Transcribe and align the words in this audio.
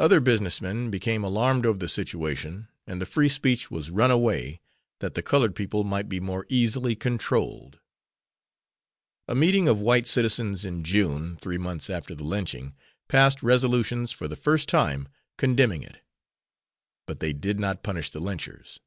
Other 0.00 0.18
business 0.18 0.60
men 0.60 0.90
became 0.90 1.22
alarmed 1.22 1.64
over 1.64 1.78
the 1.78 1.86
situation 1.86 2.66
and 2.88 3.00
the 3.00 3.06
Free 3.06 3.28
Speech 3.28 3.70
was 3.70 3.88
run 3.88 4.10
away 4.10 4.60
that 4.98 5.14
the 5.14 5.22
colored 5.22 5.54
people 5.54 5.84
might 5.84 6.08
be 6.08 6.18
more 6.18 6.44
easily 6.48 6.96
controlled. 6.96 7.78
A 9.28 9.36
meeting 9.36 9.68
of 9.68 9.80
white 9.80 10.08
citizens 10.08 10.64
in 10.64 10.82
June, 10.82 11.36
three 11.36 11.56
months 11.56 11.88
after 11.88 12.16
the 12.16 12.24
lynching, 12.24 12.74
passed 13.06 13.44
resolutions 13.44 14.10
for 14.10 14.26
the 14.26 14.34
first 14.34 14.68
time, 14.68 15.06
condemning 15.38 15.84
it. 15.84 15.98
_But 17.06 17.20
they 17.20 17.32
did 17.32 17.60
not 17.60 17.84
punish 17.84 18.10
the 18.10 18.18
lynchers. 18.20 18.80